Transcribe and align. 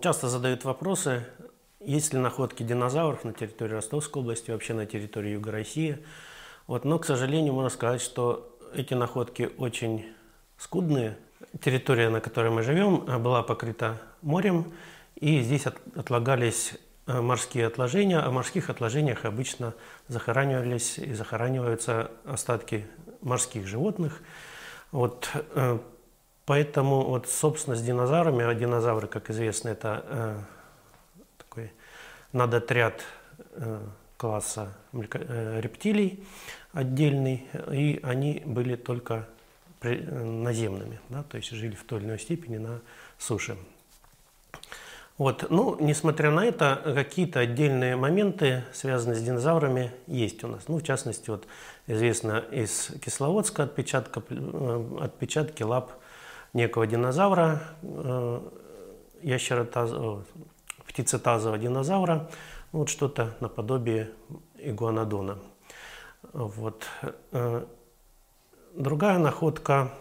Часто 0.00 0.28
задают 0.28 0.64
вопросы, 0.64 1.26
есть 1.80 2.12
ли 2.12 2.20
находки 2.20 2.62
динозавров 2.62 3.24
на 3.24 3.32
территории 3.32 3.72
Ростовской 3.72 4.22
области, 4.22 4.50
вообще 4.50 4.72
на 4.74 4.86
территории 4.86 5.30
Юга 5.30 5.50
России. 5.50 5.98
Вот, 6.68 6.84
но, 6.84 6.98
к 6.98 7.04
сожалению, 7.04 7.54
можно 7.54 7.70
сказать, 7.70 8.00
что 8.00 8.56
эти 8.74 8.94
находки 8.94 9.50
очень 9.58 10.06
скудные. 10.56 11.18
Территория, 11.60 12.10
на 12.10 12.20
которой 12.20 12.50
мы 12.50 12.62
живем, 12.62 12.98
была 13.22 13.42
покрыта 13.42 14.00
морем, 14.22 14.72
и 15.16 15.40
здесь 15.40 15.66
отлагались 15.66 16.74
э, 17.06 17.20
морские 17.20 17.66
отложения. 17.66 18.18
О 18.18 18.30
морских 18.30 18.70
отложениях 18.70 19.24
обычно 19.24 19.74
захоранивались 20.06 20.98
и 20.98 21.12
захораниваются 21.12 22.12
остатки 22.24 22.86
морских 23.20 23.66
животных. 23.66 24.20
Вот, 24.92 25.30
э, 25.34 25.78
поэтому 26.48 27.04
вот, 27.04 27.28
собственно, 27.28 27.76
с 27.76 27.82
динозаврами, 27.82 28.42
а 28.42 28.54
динозавры, 28.54 29.06
как 29.06 29.28
известно, 29.28 29.68
это 29.68 30.02
э, 30.06 30.36
такой 31.36 31.72
надотряд 32.32 33.02
э, 33.52 33.78
класса 34.16 34.72
э, 34.94 35.60
рептилий 35.60 36.24
отдельный, 36.72 37.46
и 37.70 38.00
они 38.02 38.42
были 38.46 38.76
только 38.76 39.28
при, 39.78 39.98
э, 39.98 40.24
наземными, 40.24 41.00
да, 41.10 41.22
то 41.22 41.36
есть 41.36 41.50
жили 41.50 41.74
в 41.74 41.84
той 41.84 41.98
или 41.98 42.06
иной 42.06 42.18
степени 42.18 42.56
на 42.56 42.80
суше. 43.18 43.58
Вот. 45.18 45.50
Ну, 45.50 45.76
несмотря 45.80 46.30
на 46.30 46.46
это, 46.46 46.80
какие-то 46.94 47.40
отдельные 47.40 47.96
моменты, 47.96 48.64
связанные 48.72 49.16
с 49.16 49.22
динозаврами, 49.22 49.92
есть 50.06 50.42
у 50.44 50.46
нас. 50.46 50.66
Ну, 50.68 50.78
в 50.78 50.82
частности, 50.82 51.28
вот 51.28 51.46
известно 51.88 52.38
из 52.52 52.92
Кисловодска 53.04 53.64
отпечатка, 53.64 54.22
э, 54.30 54.98
отпечатки 55.02 55.62
лап 55.62 55.97
некого 56.52 56.86
динозавра, 56.86 57.62
э, 57.82 58.40
ящеротазового, 59.22 60.24
птицетазового 60.86 61.58
динозавра, 61.58 62.30
вот 62.72 62.88
что-то 62.88 63.34
наподобие 63.40 64.10
игуанодона. 64.58 65.38
Вот. 66.32 66.86
Э, 67.32 67.64
другая 68.74 69.18
находка 69.18 69.92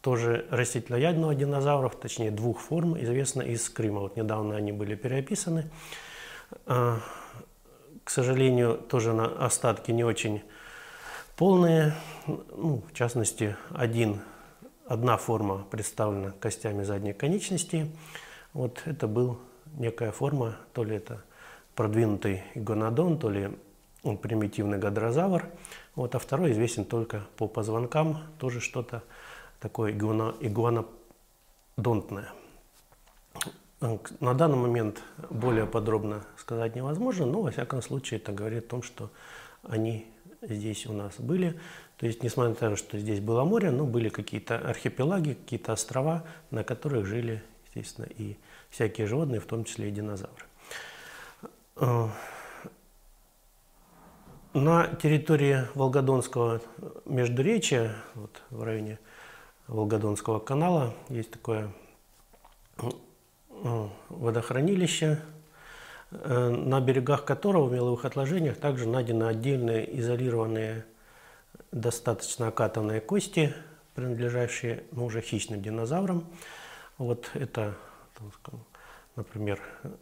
тоже 0.00 0.46
растительноядного 0.50 1.34
динозавров, 1.34 1.96
точнее 1.96 2.30
двух 2.30 2.60
форм, 2.60 2.96
известна 3.02 3.42
из 3.42 3.68
Крыма. 3.68 4.00
Вот 4.00 4.16
недавно 4.16 4.54
они 4.56 4.70
были 4.70 4.94
переописаны. 4.94 5.68
А, 6.66 7.00
к 8.04 8.10
сожалению, 8.10 8.76
тоже 8.76 9.12
на 9.12 9.26
остатки 9.26 9.90
не 9.90 10.04
очень 10.04 10.42
полные. 11.36 11.94
Ну, 12.26 12.84
в 12.88 12.94
частности, 12.94 13.56
один, 13.74 14.20
одна 14.86 15.16
форма 15.16 15.64
представлена 15.70 16.32
костями 16.32 16.82
задней 16.84 17.12
конечности. 17.12 17.90
Вот 18.52 18.82
это 18.86 19.06
был 19.06 19.38
некая 19.74 20.12
форма, 20.12 20.56
то 20.72 20.84
ли 20.84 20.96
это 20.96 21.22
продвинутый 21.74 22.42
гонодон, 22.54 23.18
то 23.18 23.28
ли 23.30 23.50
примитивный 24.22 24.78
гадрозавр. 24.78 25.46
Вот, 25.94 26.14
а 26.14 26.18
второй 26.18 26.52
известен 26.52 26.84
только 26.84 27.22
по 27.36 27.48
позвонкам, 27.48 28.22
тоже 28.38 28.60
что-то 28.60 29.02
такое 29.60 29.92
игуана, 29.92 30.34
игуанодонтное. 30.40 32.28
На 34.20 34.34
данный 34.34 34.56
момент 34.56 35.02
более 35.28 35.66
подробно 35.66 36.24
сказать 36.38 36.76
невозможно, 36.76 37.26
но 37.26 37.42
во 37.42 37.50
всяком 37.50 37.82
случае 37.82 38.20
это 38.20 38.32
говорит 38.32 38.66
о 38.66 38.68
том, 38.68 38.82
что 38.82 39.10
они 39.62 40.06
здесь 40.40 40.86
у 40.86 40.92
нас 40.92 41.16
были. 41.18 41.58
То 41.98 42.06
есть, 42.06 42.22
несмотря 42.22 42.50
на 42.50 42.56
то, 42.56 42.76
что 42.76 42.98
здесь 42.98 43.20
было 43.20 43.44
море, 43.44 43.70
но 43.70 43.86
были 43.86 44.10
какие-то 44.10 44.58
архипелаги, 44.58 45.34
какие-то 45.34 45.72
острова, 45.72 46.24
на 46.50 46.62
которых 46.62 47.06
жили, 47.06 47.42
естественно, 47.66 48.06
и 48.06 48.36
всякие 48.68 49.06
животные, 49.06 49.40
в 49.40 49.46
том 49.46 49.64
числе 49.64 49.88
и 49.88 49.90
динозавры. 49.90 50.44
На 54.52 54.86
территории 55.02 55.64
Волгодонского 55.74 56.62
междуречия, 57.04 57.94
вот 58.14 58.42
в 58.50 58.62
районе 58.62 58.98
Волгодонского 59.68 60.38
канала. 60.38 60.94
Есть 61.08 61.30
такое 61.30 61.70
э, 62.78 63.88
водохранилище, 64.08 65.20
э, 66.10 66.48
на 66.48 66.80
берегах 66.80 67.24
которого 67.24 67.66
в 67.66 67.72
меловых 67.72 68.04
отложениях 68.04 68.56
также 68.56 68.88
найдены 68.88 69.24
отдельные 69.24 69.98
изолированные 70.00 70.84
достаточно 71.72 72.48
окатанные 72.48 73.00
кости, 73.00 73.54
принадлежащие 73.94 74.84
ну, 74.92 75.06
уже 75.06 75.20
хищным 75.20 75.62
динозаврам. 75.62 76.26
Вот 76.98 77.30
это, 77.34 77.74
например, 79.16 79.60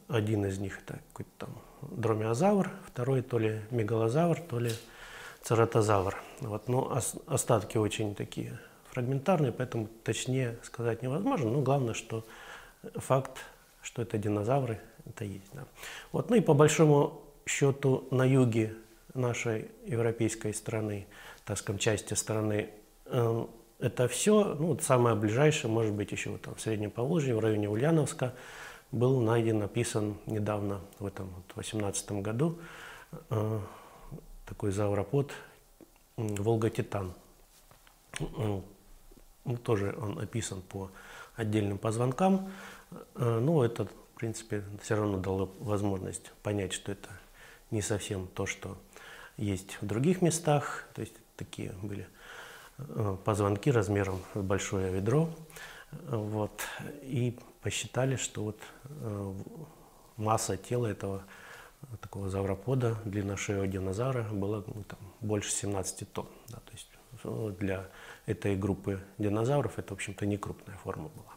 один 0.08 0.46
из 0.46 0.58
них 0.58 0.80
это 0.80 1.00
какой-то 1.08 1.30
там 1.38 1.50
дромеозавр, 1.82 2.70
второй 2.86 3.22
то 3.22 3.38
ли 3.38 3.60
мегалозавр, 3.70 4.40
то 4.40 4.58
ли 4.58 4.72
цератозавр. 5.42 6.16
Вот, 6.40 6.68
но 6.68 6.98
остатки 7.26 7.76
очень 7.76 8.14
такие 8.14 8.58
фрагментарный, 8.90 9.52
поэтому 9.52 9.88
точнее 10.02 10.58
сказать 10.62 11.02
невозможно. 11.02 11.50
Но 11.50 11.60
главное, 11.60 11.94
что 11.94 12.24
факт, 12.94 13.38
что 13.82 14.02
это 14.02 14.18
динозавры, 14.18 14.80
это 15.04 15.24
есть. 15.24 15.50
Да. 15.52 15.64
Вот, 16.12 16.30
ну 16.30 16.36
и 16.36 16.40
по 16.40 16.54
большому 16.54 17.22
счету 17.46 18.06
на 18.10 18.24
юге 18.24 18.74
нашей 19.14 19.70
европейской 19.84 20.54
страны, 20.54 21.06
так 21.44 21.58
скажем, 21.58 21.78
части 21.78 22.14
страны, 22.14 22.70
э, 23.06 23.46
это 23.78 24.08
все, 24.08 24.54
ну, 24.54 24.78
самое 24.78 25.16
ближайшее, 25.16 25.70
может 25.70 25.92
быть, 25.92 26.12
еще 26.12 26.36
там 26.38 26.54
в 26.54 26.60
Среднем 26.60 26.90
Поволжье, 26.90 27.34
в 27.34 27.40
районе 27.40 27.68
Ульяновска, 27.68 28.34
был 28.92 29.20
найден, 29.20 29.58
написан 29.58 30.16
недавно, 30.26 30.80
в 30.98 31.06
этом 31.06 31.28
вот, 31.28 31.56
18 31.56 32.12
году, 32.22 32.58
э, 33.30 33.60
такой 34.46 34.70
зауропод 34.70 35.32
Волга-Титан. 36.16 37.12
Ну, 38.18 39.56
тоже 39.62 39.94
он 40.00 40.18
описан 40.18 40.62
по 40.62 40.90
отдельным 41.36 41.78
позвонкам. 41.78 42.50
Э, 43.14 43.40
но 43.40 43.64
это, 43.64 43.86
в 43.86 44.18
принципе, 44.18 44.64
все 44.82 44.96
равно 44.96 45.18
дало 45.18 45.50
возможность 45.58 46.32
понять, 46.42 46.72
что 46.72 46.92
это 46.92 47.08
не 47.70 47.82
совсем 47.82 48.28
то, 48.28 48.46
что 48.46 48.76
есть 49.36 49.78
в 49.80 49.86
других 49.86 50.22
местах. 50.22 50.88
То 50.94 51.00
есть 51.00 51.14
такие 51.36 51.72
были 51.82 52.06
э, 52.78 53.16
позвонки 53.24 53.70
размером 53.70 54.20
с 54.34 54.40
большое 54.40 54.92
ведро. 54.92 55.30
Вот. 56.08 56.62
И 57.02 57.38
посчитали, 57.62 58.16
что 58.16 58.44
вот 58.44 58.60
э, 58.84 59.34
масса 60.16 60.56
тела 60.56 60.86
этого 60.86 61.22
такого 62.00 62.28
завропода, 62.28 62.96
длина 63.04 63.36
шеи 63.36 63.66
динозавра 63.66 64.24
была 64.24 64.64
ну, 64.66 64.84
там, 64.84 64.98
больше 65.20 65.50
17 65.50 66.12
тонн. 66.12 66.28
Да, 66.48 66.56
то 66.56 66.72
есть 66.72 66.88
для 67.58 67.86
этой 68.26 68.56
группы 68.56 69.00
динозавров 69.18 69.78
это, 69.78 69.90
в 69.90 69.92
общем-то, 69.92 70.26
не 70.26 70.36
крупная 70.36 70.76
форма 70.76 71.08
была. 71.08 71.33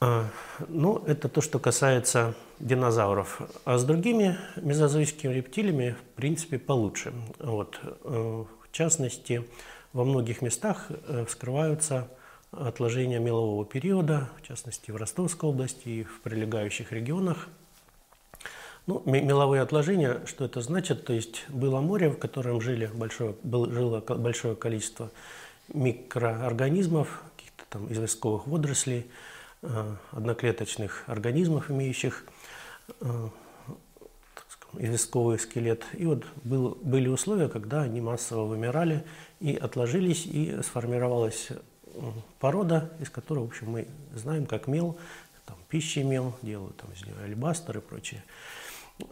А, 0.00 0.26
ну, 0.68 1.02
это 1.06 1.28
то, 1.28 1.40
что 1.40 1.58
касается 1.58 2.34
динозавров. 2.60 3.40
А 3.64 3.78
с 3.78 3.84
другими 3.84 4.38
мезозойскими 4.56 5.32
рептилиями, 5.32 5.96
в 6.12 6.16
принципе, 6.16 6.58
получше. 6.58 7.12
Вот. 7.40 7.80
Э, 7.82 8.44
в 8.62 8.72
частности, 8.72 9.44
во 9.92 10.04
многих 10.04 10.40
местах 10.40 10.86
э, 10.88 11.24
вскрываются 11.24 12.08
отложения 12.52 13.18
мелового 13.18 13.64
периода, 13.64 14.28
в 14.40 14.46
частности, 14.46 14.92
в 14.92 14.96
Ростовской 14.96 15.50
области 15.50 15.88
и 15.88 16.04
в 16.04 16.20
прилегающих 16.20 16.92
регионах. 16.92 17.48
Ну, 18.86 19.02
меловые 19.04 19.62
отложения, 19.62 20.22
что 20.26 20.44
это 20.44 20.60
значит? 20.60 21.04
То 21.04 21.12
есть 21.12 21.44
было 21.48 21.80
море, 21.80 22.08
в 22.08 22.18
котором 22.18 22.60
жили 22.60 22.88
большое, 22.94 23.34
было, 23.42 23.70
жило 23.70 24.00
большое 24.00 24.54
количество 24.54 25.10
микроорганизмов, 25.74 27.22
каких-то 27.36 27.64
там 27.68 27.92
известковых 27.92 28.46
водорослей, 28.46 29.00
э, 29.00 29.04
одноклеточных 30.12 31.04
организмов, 31.06 31.70
имеющих 31.70 32.24
э, 33.00 33.28
известковый 34.74 35.38
скелет. 35.38 35.84
И 35.94 36.06
вот 36.06 36.24
был, 36.44 36.78
были 36.82 37.08
условия, 37.08 37.48
когда 37.48 37.82
они 37.82 38.00
массово 38.00 38.44
вымирали 38.44 39.04
и 39.40 39.56
отложились, 39.56 40.26
и 40.26 40.60
сформировалась 40.62 41.48
э, 41.50 41.54
порода, 42.38 42.90
из 43.00 43.10
которой, 43.10 43.40
в 43.40 43.48
общем, 43.48 43.70
мы 43.70 43.88
знаем, 44.14 44.46
как 44.46 44.66
мел, 44.66 44.98
там, 45.46 45.56
пищи 45.68 46.00
мел, 46.00 46.36
делают 46.42 46.76
там 46.76 46.92
из 46.92 47.04
него 47.04 47.16
альбастер 47.24 47.78
и 47.78 47.80
прочее. 47.80 48.22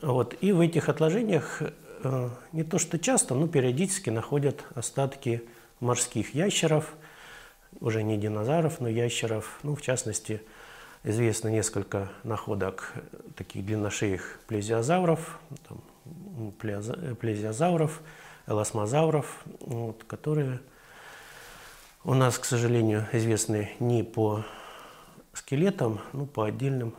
Вот. 0.03 0.37
И 0.41 0.53
в 0.53 0.61
этих 0.61 0.89
отложениях 0.89 1.63
э, 1.63 2.31
не 2.53 2.65
то 2.65 2.79
что 2.79 2.99
часто, 2.99 3.35
но 3.35 3.49
периодически 3.49 4.11
находят 4.11 4.65
остатки 4.75 5.43
морских 5.81 6.35
ящеров, 6.35 6.95
уже 7.81 8.03
не 8.03 8.17
динозавров, 8.17 8.81
но 8.81 8.89
ящеров. 8.89 9.59
Ну, 9.63 9.75
в 9.75 9.83
частности, 9.83 10.43
известно 11.05 11.49
несколько 11.49 12.11
находок 12.25 12.93
таких 13.37 13.65
длинношеих 13.65 14.41
плезиозавров, 14.47 15.39
там, 15.69 16.53
плезиозавров, 16.53 18.01
эласмозавров, 18.47 19.45
вот, 19.61 20.05
которые 20.05 20.61
у 22.05 22.15
нас, 22.15 22.39
к 22.39 22.45
сожалению, 22.45 23.07
известны 23.13 23.73
не 23.81 24.03
по 24.05 24.45
скелетам, 25.33 26.01
но 26.13 26.27
по 26.27 26.45
отдельным 26.45 26.95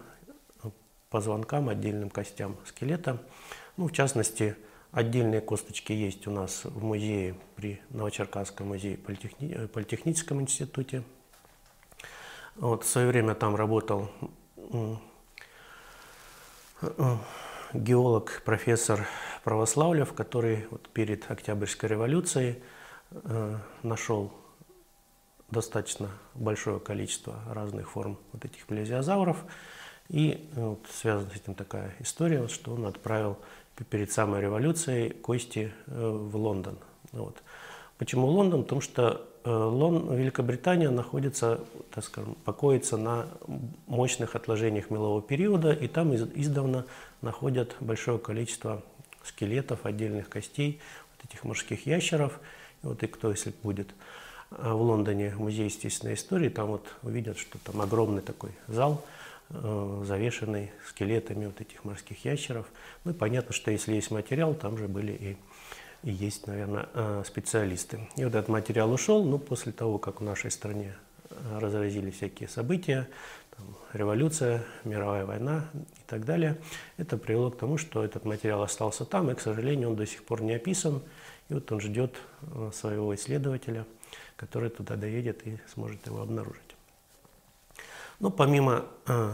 позвонкам, 1.09 1.69
отдельным 1.69 2.09
костям 2.09 2.57
скелета. 2.65 3.21
Ну, 3.77 3.87
в 3.87 3.91
частности, 3.93 4.55
отдельные 4.91 5.41
косточки 5.41 5.93
есть 5.93 6.27
у 6.27 6.31
нас 6.31 6.65
в 6.65 6.83
музее 6.83 7.35
при 7.55 7.81
Новочеркасском 7.89 8.67
музее 8.67 8.97
политехни... 8.97 9.53
Э, 9.53 9.67
Политехническом 9.67 10.41
институте. 10.41 11.03
Вот, 12.55 12.83
в 12.83 12.87
свое 12.87 13.07
время 13.07 13.35
там 13.35 13.55
работал 13.55 14.09
геолог, 17.73 18.41
профессор 18.45 19.07
Православлев, 19.43 20.13
который 20.13 20.67
вот 20.71 20.89
перед 20.89 21.29
Октябрьской 21.29 21.89
революцией 21.89 22.61
э, 23.11 23.57
нашел 23.83 24.33
достаточно 25.49 26.09
большое 26.33 26.79
количество 26.79 27.41
разных 27.49 27.91
форм 27.91 28.19
вот 28.33 28.45
этих 28.45 28.65
плезиозавров. 28.65 29.45
И 30.09 30.49
э, 30.55 30.61
вот, 30.61 30.85
связана 30.91 31.29
с 31.31 31.35
этим 31.35 31.55
такая 31.55 31.95
история, 31.99 32.47
что 32.47 32.73
он 32.73 32.85
отправил 32.85 33.37
перед 33.83 34.11
самой 34.11 34.41
революцией 34.41 35.09
кости 35.09 35.71
э, 35.87 36.09
в 36.09 36.35
Лондон. 36.35 36.77
Вот. 37.11 37.41
Почему 37.97 38.27
Лондон? 38.27 38.63
Потому 38.63 38.81
что 38.81 39.27
э, 39.43 39.49
Лон, 39.49 40.15
Великобритания 40.15 40.89
находится, 40.89 41.61
так 41.91 42.03
скажем, 42.03 42.35
покоится 42.45 42.97
на 42.97 43.27
мощных 43.87 44.35
отложениях 44.35 44.89
мелового 44.89 45.21
периода, 45.21 45.71
и 45.71 45.87
там 45.87 46.13
из, 46.13 46.23
издавна 46.35 46.85
находят 47.21 47.75
большое 47.79 48.19
количество 48.19 48.83
скелетов, 49.23 49.85
отдельных 49.85 50.29
костей 50.29 50.79
вот 51.15 51.29
этих 51.29 51.43
морских 51.43 51.85
ящеров. 51.85 52.39
Вот 52.83 53.01
и 53.01 53.07
кто, 53.07 53.31
если 53.31 53.51
будет 53.63 53.89
э, 54.51 54.71
в 54.71 54.81
Лондоне 54.81 55.33
музей 55.35 55.65
естественной 55.65 56.13
истории, 56.13 56.49
там 56.49 56.67
вот 56.67 56.87
увидят, 57.01 57.37
что 57.39 57.57
там 57.59 57.81
огромный 57.81 58.21
такой 58.21 58.51
зал, 58.67 59.03
завешенный 59.49 60.71
скелетами 60.87 61.45
вот 61.45 61.61
этих 61.61 61.85
морских 61.85 62.25
ящеров. 62.25 62.67
Ну 63.05 63.11
и 63.11 63.13
понятно, 63.13 63.53
что 63.53 63.71
если 63.71 63.95
есть 63.95 64.11
материал, 64.11 64.53
там 64.53 64.77
же 64.77 64.87
были 64.87 65.13
и 65.13 65.37
и 66.03 66.11
есть, 66.11 66.47
наверное, 66.47 66.87
э, 66.93 67.23
специалисты. 67.25 68.07
И 68.15 68.23
вот 68.23 68.35
этот 68.35 68.49
материал 68.49 68.91
ушел, 68.91 69.23
ну, 69.23 69.39
после 69.39 69.71
того, 69.71 69.97
как 69.97 70.21
в 70.21 70.23
нашей 70.23 70.51
стране 70.51 70.95
э, 71.29 71.59
разразились 71.59 72.15
всякие 72.15 72.47
события, 72.47 73.09
там, 73.55 73.75
революция, 73.93 74.63
мировая 74.83 75.25
война 75.25 75.65
и 75.73 76.07
так 76.07 76.25
далее, 76.25 76.57
это 76.97 77.17
привело 77.17 77.51
к 77.51 77.57
тому, 77.57 77.77
что 77.77 78.03
этот 78.03 78.25
материал 78.25 78.61
остался 78.61 79.05
там, 79.05 79.31
и, 79.31 79.35
к 79.35 79.39
сожалению, 79.39 79.89
он 79.89 79.95
до 79.95 80.05
сих 80.05 80.23
пор 80.23 80.41
не 80.41 80.53
описан, 80.53 81.01
и 81.49 81.55
вот 81.55 81.71
он 81.71 81.81
ждет 81.81 82.15
э, 82.41 82.71
своего 82.73 83.15
исследователя, 83.15 83.85
который 84.35 84.69
туда 84.69 84.95
доедет 84.95 85.45
и 85.47 85.57
сможет 85.73 86.05
его 86.05 86.21
обнаружить. 86.21 86.66
Ну, 88.19 88.31
помимо 88.31 88.85
э, 89.05 89.31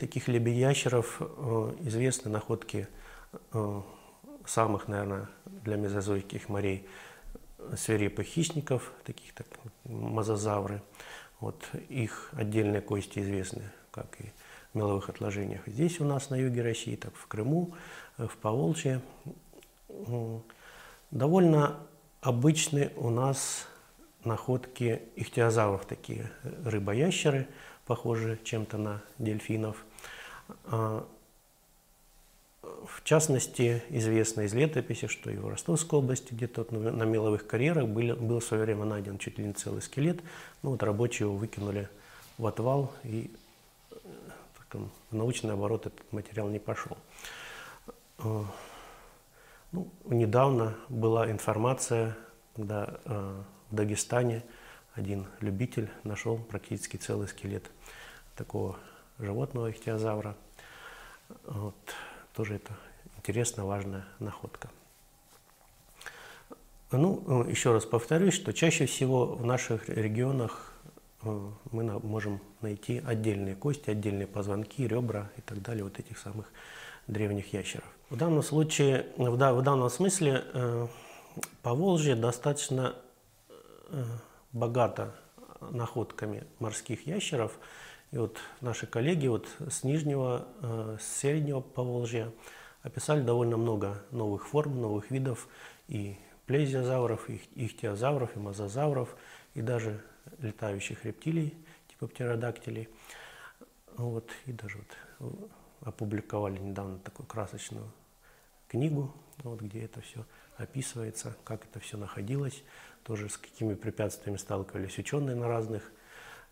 таких 0.00 0.26
лебедящеров, 0.26 1.18
э, 1.20 1.74
известны 1.82 2.32
находки 2.32 2.88
э, 3.52 3.82
самых, 4.44 4.88
наверное, 4.88 5.28
для 5.44 5.76
мезозойских 5.76 6.48
морей 6.48 6.88
свирепых 7.76 8.26
хищников, 8.26 8.92
таких 9.04 9.34
как 9.34 9.46
мозазавры. 9.84 10.82
Вот 11.38 11.64
их 11.88 12.30
отдельные 12.32 12.80
кости 12.80 13.20
известны, 13.20 13.62
как 13.92 14.20
и 14.20 14.32
в 14.72 14.78
меловых 14.78 15.08
отложениях 15.08 15.62
здесь 15.66 16.00
у 16.00 16.04
нас 16.04 16.28
на 16.28 16.34
юге 16.34 16.62
России, 16.62 16.96
так 16.96 17.14
в 17.14 17.28
Крыму, 17.28 17.72
в 18.18 18.36
Поволжье. 18.38 19.00
Довольно 21.12 21.78
обычны 22.20 22.90
у 22.96 23.10
нас 23.10 23.68
находки 24.24 25.02
ихтиозавров, 25.16 25.84
такие 25.84 26.30
рыбоящеры, 26.64 27.48
похожие 27.86 28.38
чем-то 28.44 28.78
на 28.78 29.02
дельфинов. 29.18 29.84
А, 30.64 31.06
в 32.62 33.02
частности, 33.04 33.82
известно 33.90 34.42
из 34.42 34.54
летописи, 34.54 35.06
что 35.06 35.30
и 35.30 35.36
в 35.36 35.48
Ростовской 35.48 35.98
области 35.98 36.32
где-то 36.32 36.66
на 36.72 37.04
меловых 37.04 37.46
карьерах 37.46 37.88
был, 37.88 38.16
был 38.16 38.40
в 38.40 38.44
свое 38.44 38.64
время 38.64 38.84
найден 38.84 39.18
чуть 39.18 39.38
ли 39.38 39.44
не 39.44 39.52
целый 39.52 39.82
скелет. 39.82 40.20
Ну 40.62 40.70
вот 40.70 40.82
рабочие 40.82 41.26
его 41.26 41.36
выкинули 41.36 41.88
в 42.38 42.46
отвал, 42.46 42.92
и 43.04 43.30
так, 44.70 44.80
в 45.10 45.14
научный 45.14 45.52
оборот 45.52 45.86
этот 45.86 46.12
материал 46.12 46.48
не 46.48 46.58
пошел. 46.58 46.96
Э, 48.18 48.42
ну, 49.72 49.88
недавно 50.04 50.74
была 50.88 51.30
информация, 51.30 52.16
когда 52.54 52.98
э, 53.04 53.42
Дагестане 53.72 54.42
один 54.94 55.26
любитель 55.40 55.88
нашел 56.04 56.38
практически 56.38 56.96
целый 56.96 57.28
скелет 57.28 57.70
такого 58.36 58.76
животного 59.18 59.70
ихтиозавра. 59.70 60.36
Вот. 61.44 61.74
Тоже 62.34 62.56
это 62.56 62.76
интересная, 63.16 63.64
важная 63.64 64.04
находка. 64.18 64.70
Ну, 66.90 67.44
еще 67.48 67.72
раз 67.72 67.86
повторюсь, 67.86 68.34
что 68.34 68.52
чаще 68.52 68.84
всего 68.84 69.26
в 69.26 69.46
наших 69.46 69.88
регионах 69.88 70.74
э, 71.22 71.50
мы 71.70 71.84
можем 72.00 72.40
найти 72.60 73.02
отдельные 73.06 73.54
кости, 73.54 73.88
отдельные 73.88 74.26
позвонки, 74.26 74.86
ребра 74.86 75.30
и 75.38 75.40
так 75.40 75.62
далее, 75.62 75.84
вот 75.84 75.98
этих 75.98 76.18
самых 76.18 76.52
древних 77.06 77.54
ящеров. 77.54 77.86
В 78.10 78.16
данном 78.16 78.42
случае, 78.42 79.06
в, 79.16 79.36
данном 79.36 79.88
смысле, 79.88 80.44
э, 80.52 80.86
Поволжье 81.62 82.14
достаточно 82.14 82.94
э, 83.92 84.04
богато 84.52 85.14
находками 85.60 86.44
морских 86.58 87.06
ящеров– 87.06 87.58
и 88.12 88.18
вот 88.18 88.38
наши 88.60 88.86
коллеги 88.86 89.26
вот 89.26 89.48
с 89.70 89.84
Нижнего, 89.84 90.46
э, 90.60 90.98
с 91.00 91.20
Среднего 91.20 91.60
Поволжья 91.60 92.30
описали 92.82 93.22
довольно 93.22 93.56
много 93.56 94.02
новых 94.10 94.46
форм, 94.46 94.82
новых 94.82 95.10
видов 95.10 95.48
и 95.88 96.18
плезиозавров, 96.44 97.30
и 97.30 97.40
ихтиозавров, 97.54 98.36
и 98.36 98.38
мозазавров, 98.38 99.16
и 99.54 99.62
даже 99.62 100.04
летающих 100.40 101.06
рептилий, 101.06 101.56
типа 101.88 102.06
птеродактилей. 102.06 102.90
Вот, 103.96 104.30
и 104.44 104.52
даже 104.52 104.78
вот 105.20 105.48
опубликовали 105.80 106.58
недавно 106.58 106.98
такую 106.98 107.26
красочную 107.26 107.90
книгу, 108.68 109.14
вот, 109.42 109.60
где 109.60 109.84
это 109.84 110.00
все 110.00 110.24
описывается, 110.56 111.36
как 111.44 111.64
это 111.64 111.80
все 111.80 111.96
находилось, 111.96 112.62
тоже 113.04 113.28
с 113.28 113.36
какими 113.36 113.74
препятствиями 113.74 114.36
сталкивались 114.36 114.98
ученые 114.98 115.36
на 115.36 115.48
разных 115.48 115.90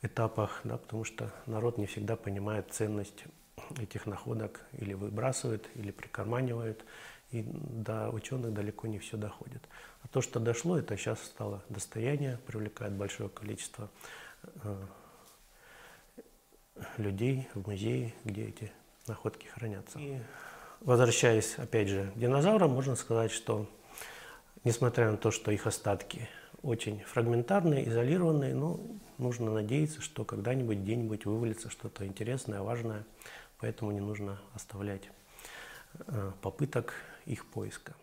этапах, 0.02 0.61
да, 0.64 0.78
потому 0.78 1.04
что 1.04 1.32
народ 1.47 1.78
не 1.78 1.87
всегда 1.87 2.16
понимает 2.16 2.73
ценность 2.73 3.25
этих 3.78 4.06
находок 4.06 4.61
или 4.73 4.94
выбрасывает, 4.94 5.68
или 5.75 5.90
прикарманивает, 5.90 6.85
и 7.30 7.42
до 7.42 8.11
ученых 8.11 8.52
далеко 8.52 8.88
не 8.88 8.99
все 8.99 9.16
доходит. 9.16 9.68
А 10.02 10.09
то, 10.09 10.20
что 10.20 10.40
дошло, 10.40 10.78
это 10.78 10.97
сейчас 10.97 11.23
стало 11.23 11.62
достояние, 11.68 12.38
привлекает 12.47 12.92
большое 12.92 13.28
количество 13.28 13.88
э, 14.64 14.87
людей 16.97 17.49
в 17.54 17.68
музее, 17.68 18.14
где 18.25 18.47
эти 18.47 18.73
находки 19.06 19.47
хранятся. 19.47 19.99
И 19.99 20.18
возвращаясь 20.80 21.54
опять 21.58 21.88
же 21.88 22.10
к 22.14 22.18
динозаврам, 22.18 22.70
можно 22.70 22.96
сказать, 22.96 23.30
что 23.30 23.66
несмотря 24.64 25.10
на 25.10 25.16
то, 25.16 25.30
что 25.30 25.50
их 25.50 25.66
остатки 25.66 26.28
очень 26.62 27.00
фрагментарные, 27.00 27.88
изолированные, 27.88 28.54
но 28.54 28.80
нужно 29.18 29.50
надеяться, 29.52 30.00
что 30.00 30.25
когда-нибудь, 30.25 30.78
где-нибудь 30.78 31.25
вывалится 31.25 31.70
что-то 31.70 32.06
интересное, 32.06 32.60
важное, 32.60 33.04
поэтому 33.58 33.90
не 33.92 34.00
нужно 34.00 34.40
оставлять 34.54 35.02
э, 36.06 36.32
попыток 36.42 36.94
их 37.26 37.46
поиска. 37.46 37.94